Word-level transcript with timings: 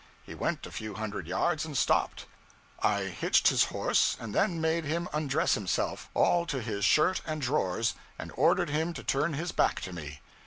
He 0.23 0.33
went 0.33 0.65
a 0.65 0.71
few 0.71 0.95
hundred 0.95 1.27
yards 1.27 1.63
and 1.63 1.77
stopped. 1.77 2.25
I 2.81 3.01
hitched 3.03 3.49
his 3.49 3.65
horse, 3.65 4.17
and 4.19 4.33
then 4.33 4.59
made 4.59 4.83
him 4.83 5.07
undress 5.13 5.53
himself, 5.53 6.09
all 6.15 6.47
to 6.47 6.59
his 6.59 6.83
shirt 6.83 7.21
and 7.23 7.39
drawers, 7.39 7.93
and 8.17 8.31
ordered 8.33 8.71
him 8.71 8.93
to 8.93 9.03
turn 9.03 9.33
his 9.33 9.51
back 9.51 9.79
to 9.81 9.93
me. 9.93 10.21